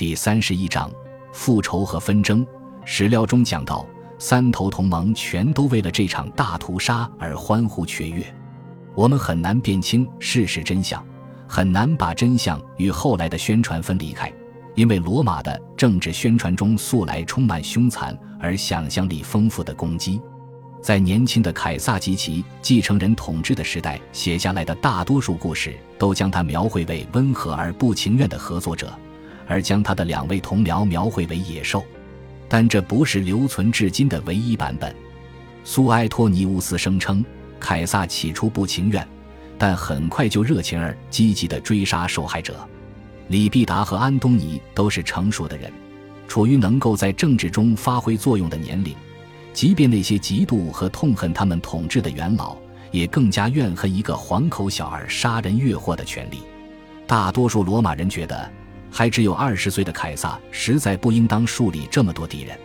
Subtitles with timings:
[0.00, 0.90] 第三十一章
[1.30, 2.46] 复仇和纷争。
[2.86, 3.86] 史料中讲到，
[4.18, 8.24] 三头同盟全都为了这场大屠杀而欢呼雀跃。
[8.94, 11.04] 我们很难辨清事实真相，
[11.46, 14.32] 很难把真相与后来的宣传分离开，
[14.74, 20.18] 因为罗马的政治宣传中素来充满凶残而想象力丰富的攻击。
[20.80, 28.90] 在年轻的凯撒及其继承人统治的时代写下来的大多数故事，都将他描绘为温和而不情愿的合作者，
[29.50, 31.84] 而将他的两位同僚描绘为野兽。
[32.48, 34.94] 但这不是留存至今的唯一版本。
[35.64, 37.24] 苏埃托尼乌斯声称，
[37.58, 39.06] 凯撒起初不情愿，
[39.58, 42.56] 但很快就热情而积极地追杀受害者。
[43.28, 45.72] 李必达和安东尼都是成熟的人，
[46.26, 48.94] 处于能够在政治中发挥作用的年龄。
[49.52, 52.56] 即便那些嫉妒和痛恨他们统治的元老，
[52.90, 56.38] 也更加怨恨一个黄口小儿杀人越货的权利。
[57.06, 58.50] 大多数罗马人觉得，
[58.90, 62.58] 还只有二十岁的凯撒实在不应当树立这么多敌人。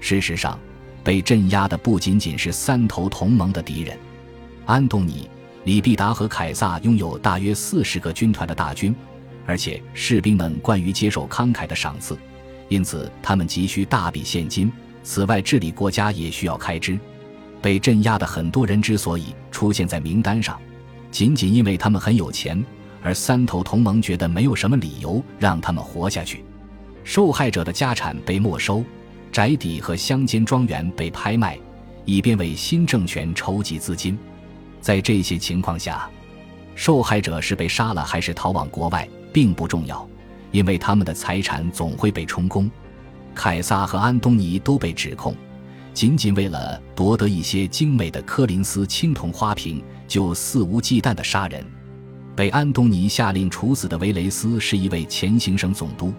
[0.00, 0.58] 事实上，
[1.04, 3.96] 被镇压的不仅仅是三头同盟的敌人，
[4.66, 5.28] 安东尼、
[5.64, 8.94] 李必达和凯撒拥有大约四十个军团的大军，
[9.46, 12.16] 而且士兵们惯于接受慷慨的赏赐，
[12.68, 14.72] 因此他们急需大笔现金。
[15.02, 16.98] 此外，治理国家也需要开支。
[17.60, 20.60] 被镇压的很多人之所以出现在名单上，
[21.10, 22.62] 仅仅因为他们很有钱，
[23.02, 26.44] 而三头同盟觉得没有什么理由让他们活下去。
[27.04, 28.84] 受害者的家产被没收，
[29.32, 31.58] 宅邸和乡间庄园被拍卖，
[32.04, 34.18] 以便为新政权筹集资金。
[34.80, 36.08] 在这些情况下，
[36.74, 40.06] 受害者是被杀了还是逃往国外并不重要，
[40.52, 42.70] 因为他们的财产总会被充公。
[43.34, 45.34] 凯撒和安东尼都被指控，
[45.94, 51.64] 仅仅为了夺得一些精美的科林斯青铜花瓶，就肆无忌惮地杀人。
[52.38, 56.14] 被安东尼下令处死的维雷斯是一位前行省总督，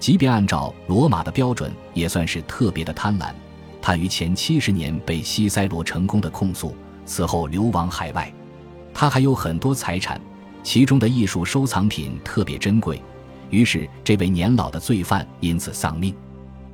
[0.00, 3.32] 即便按照罗马的标准，也算是特别的贪婪。
[3.80, 6.74] 他于前七十年被西塞罗成功的控诉，
[7.06, 8.34] 此后流亡海外。
[8.92, 10.20] 他还有很多财产，
[10.64, 13.00] 其中的艺术收藏品特别珍贵，
[13.48, 16.12] 于是这位年老的罪犯因此丧命。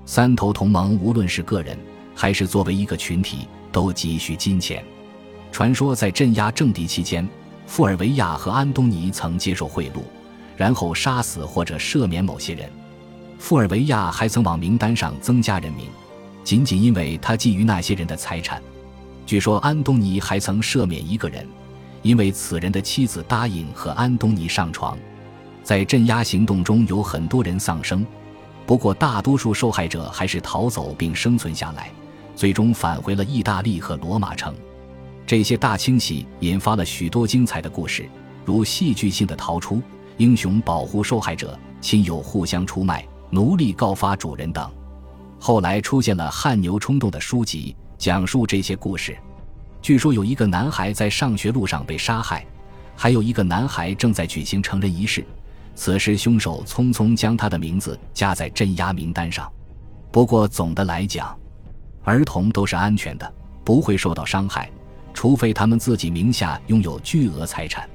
[0.06, 1.78] 三头同盟无论是个人
[2.14, 4.82] 还是作为一个群体，都急需金钱。
[5.52, 7.28] 传说在镇压政敌期间，
[7.68, 10.00] 富尔维亚和安东尼曾接受贿赂，
[10.56, 12.68] 然后杀死或者赦免某些人。
[13.38, 15.86] 富尔维亚还曾往名单上增加人名，
[16.42, 18.60] 仅仅因为他觊觎那些人的财产。
[19.26, 21.46] 据说安东尼还曾赦免一个人，
[22.00, 24.96] 因为此人的妻子答应和安东尼上床。
[25.62, 28.04] 在镇压行动中，有很多人丧生。
[28.66, 31.90] 不过，大多数受害者还是逃走并生存下来，
[32.34, 34.54] 最终返回了意大利和罗马城。
[35.28, 38.08] 这些大清洗引发了许多精彩的故事，
[38.46, 39.82] 如戏剧性的逃出、
[40.16, 44.72] 英雄保护受害者、亲友互相出卖、奴隶告发主人等。
[45.38, 49.14] 后来出现了汗牛充栋的书籍，讲述这些故事。
[49.82, 52.42] 据说有一个男孩在上学路上被杀害，
[52.96, 55.22] 还有一个男孩正在举行成人仪式。
[55.74, 59.46] 此时，凶手匆匆将他的名字加在镇压名单上。
[60.10, 61.38] 不过，总的来讲，
[62.02, 63.30] 儿童都是安全的，
[63.62, 64.70] 不会受到伤害，
[65.18, 67.90] 除非他们自己名下拥有巨额财产。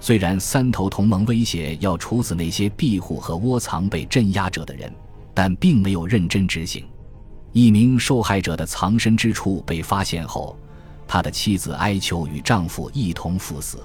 [0.00, 4.92] 虽然三头同盟威胁要处死那些庇护和窝藏被镇压者的人，
[5.32, 6.84] 但并没有认真执行。
[7.52, 10.58] 一名受害者的藏身之处被发现后，
[11.06, 13.78] 他的妻子哀求与丈夫一同赴死，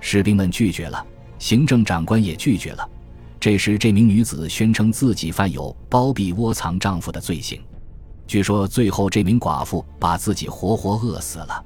[0.00, 1.04] 士兵们拒绝了。
[1.38, 2.90] 行政长官也拒绝了。
[3.38, 7.60] 这时，这名女子宣称自己犯有包庇窝藏丈夫的罪行。
[8.26, 11.62] 据说，最后这名寡妇把自己活活饿死了。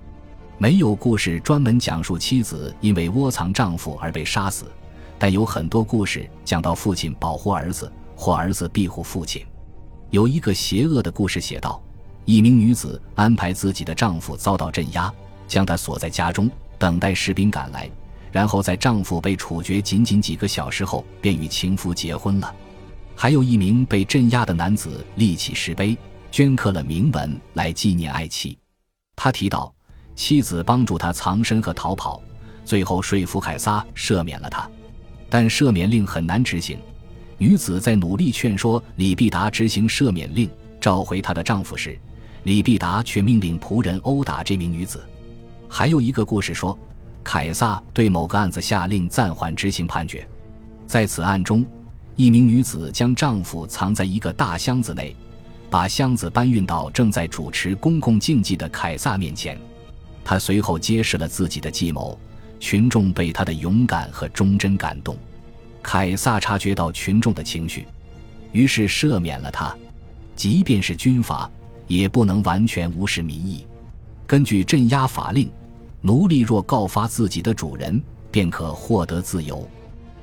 [0.63, 4.71] 没有故事专门讲述妻子因为窝藏丈夫而被杀死，
[5.19, 9.43] 但有很多故事讲到父亲保护儿子或儿子庇护父亲。
[10.11, 11.83] 有一个邪恶的故事写道：
[12.27, 15.11] 一名女子安排自己的丈夫遭到镇压，
[15.49, 17.91] 将他锁在家中，等待士兵赶来。
[18.31, 22.55] 然后在丈夫被处决仅仅几个小时后，便与情夫结婚了。
[23.17, 25.97] 还有一名被镇压的男子立起石碑，
[26.31, 28.59] 镌刻了铭文来纪念爱妻。
[29.17, 29.73] 他提到，
[30.21, 32.23] 妻子帮助他藏身和逃跑，
[32.63, 34.69] 最后说服凯撒赦免了他。
[35.31, 36.79] 但赦免令很难执行。
[37.39, 40.47] 女子在努力劝说李必达执行赦免令，
[40.79, 41.99] 召回她的丈夫时，
[42.43, 45.03] 李必达却命令仆人殴打这名女子。
[45.67, 46.79] 还有一个故事说。
[47.25, 50.27] 凯撒对某个案子下令暂缓执行判决，
[50.87, 51.65] 在此案中，
[52.17, 55.17] 一名女子将丈夫藏在一个大箱子内，
[55.71, 59.59] 把箱子搬运到正在主持公共竞技的凯撒面前。
[60.25, 62.19] 他随后揭示了自己的计谋，
[62.59, 65.17] 群众被他的勇敢和忠贞感动。
[65.83, 67.87] 凯撒察觉到群众的情绪，
[68.53, 69.75] 于是赦免了他。
[70.37, 71.51] 即便是军阀，
[71.87, 73.67] 也不能完全无视民意。
[74.27, 75.51] 根据镇压法令，
[76.01, 78.01] 奴隶若告发自己的主人，
[78.31, 79.69] 便可获得自由。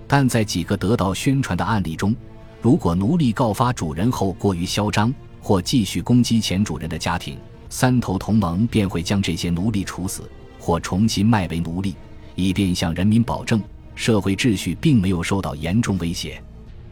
[0.07, 2.15] 但在几个得到宣传的案例中，
[2.61, 7.37] 如果奴隶告发主人后过于嚣张，或继续攻击前主人的家庭，
[7.69, 10.29] 三头同盟便会将这些奴隶处死，
[10.59, 11.95] 或重新卖为奴隶，
[12.35, 13.61] 以便向人民保证
[13.95, 16.41] 社会秩序并没有受到严重威胁。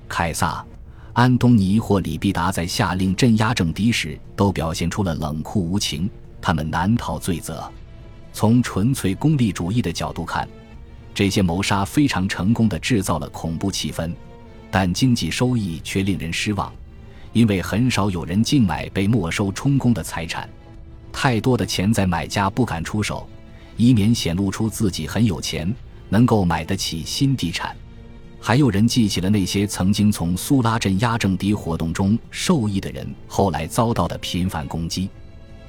[0.07, 0.66] 凯撒。
[1.13, 6.10] 安东尼或李必达在下令镇压政敌时，都表现出了冷酷无情。
[6.42, 7.71] 他们难逃罪责。
[8.33, 10.45] 从纯粹功利主义的角度看，
[11.13, 14.13] 这些谋杀非常成功的制造了恐怖气氛，
[14.69, 16.69] 但经济收益却令人失望，
[17.31, 20.50] 因为很少有人竞买被没收充公的财产。
[21.17, 23.25] 太多的潜在买家不敢出手，
[23.77, 25.73] 以免显露出自己很有钱，
[26.09, 27.73] 能够买得起新地产。
[28.41, 35.09] 还有人记起了那些曾经从苏拉镇压政敌活动中受益的人，后来遭到的频繁攻击。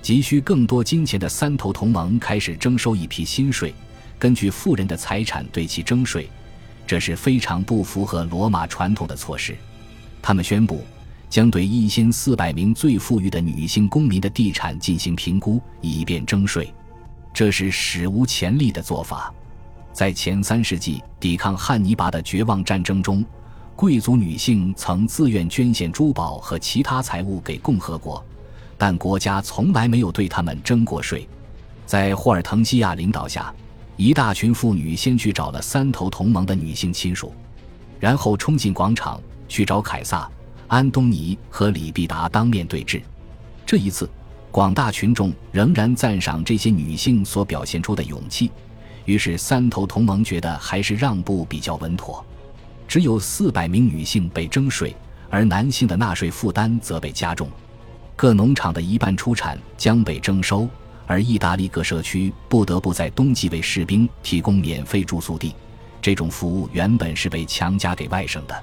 [0.03, 3.73] 急需更多金钱的三头同盟开始征收一批新税，
[4.19, 6.29] 根据富人的财产对其征税，
[6.89, 9.57] 这是非常不符合罗马传统的措施。
[10.21, 10.85] 他们宣布
[11.29, 16.73] 将对一千四百名最富裕的女性公民的地产进行评估，以便征税。
[17.33, 19.33] 这是史无前例的做法。
[19.93, 23.25] 在前三世纪抵抗汉尼拔的绝望战争中，
[23.75, 28.25] 贵族女性曾自愿捐献珠宝和其他财物给共和国，
[28.79, 31.29] 但国家从来没有对他们征过税。
[31.85, 33.55] 在霍尔滕西亚领导下，
[33.97, 37.33] 一大群妇女先去找了三头同盟的女性亲属，
[38.01, 40.31] 然后冲进广场去找凯撒、
[40.69, 43.01] 安东尼和李必达当面对质。
[43.65, 44.09] 这一次，
[44.51, 48.51] 广大群众仍然赞赏这些女性所表现出的勇气。
[49.05, 52.25] 于是，三头同盟觉得还是让步比较稳妥。
[52.89, 54.95] 只有四百名女性被征税，
[55.29, 57.49] 而男性的纳税负担则被加重。
[58.15, 60.69] 各农场的一半出产将被征收，
[61.07, 65.55] 而意大利各社区不得不在冬季为士兵提供免费住宿地。
[66.01, 68.63] 这种服务原本是被强加给外省的。